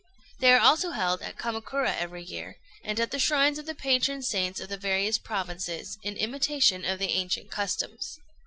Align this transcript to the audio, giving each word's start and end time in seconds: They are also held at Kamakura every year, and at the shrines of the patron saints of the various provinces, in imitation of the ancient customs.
They 0.39 0.51
are 0.51 0.59
also 0.59 0.89
held 0.93 1.21
at 1.21 1.37
Kamakura 1.37 1.95
every 1.95 2.23
year, 2.23 2.57
and 2.83 2.99
at 2.99 3.11
the 3.11 3.19
shrines 3.19 3.59
of 3.59 3.67
the 3.67 3.75
patron 3.75 4.23
saints 4.23 4.59
of 4.59 4.67
the 4.67 4.75
various 4.75 5.19
provinces, 5.19 5.99
in 6.01 6.17
imitation 6.17 6.83
of 6.85 6.97
the 6.97 7.09
ancient 7.13 7.51
customs. 7.51 8.17